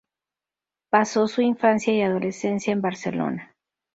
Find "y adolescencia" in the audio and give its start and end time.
1.93-2.73